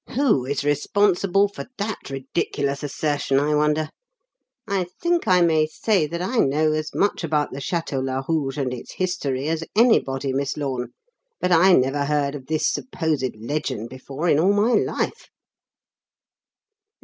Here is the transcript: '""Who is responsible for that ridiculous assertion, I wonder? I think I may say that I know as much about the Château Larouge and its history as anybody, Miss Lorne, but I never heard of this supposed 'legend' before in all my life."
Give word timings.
'""Who 0.15 0.45
is 0.45 0.63
responsible 0.63 1.47
for 1.47 1.67
that 1.77 2.09
ridiculous 2.09 2.81
assertion, 2.81 3.39
I 3.39 3.53
wonder? 3.53 3.89
I 4.67 4.85
think 4.99 5.27
I 5.27 5.41
may 5.41 5.67
say 5.67 6.07
that 6.07 6.23
I 6.23 6.37
know 6.39 6.71
as 6.71 6.95
much 6.95 7.23
about 7.23 7.51
the 7.51 7.59
Château 7.59 8.03
Larouge 8.03 8.57
and 8.57 8.73
its 8.73 8.93
history 8.93 9.47
as 9.47 9.63
anybody, 9.75 10.33
Miss 10.33 10.57
Lorne, 10.57 10.89
but 11.39 11.51
I 11.51 11.73
never 11.73 12.05
heard 12.05 12.33
of 12.33 12.47
this 12.47 12.67
supposed 12.67 13.35
'legend' 13.35 13.89
before 13.89 14.27
in 14.27 14.39
all 14.39 14.53
my 14.53 14.73
life." 14.73 15.29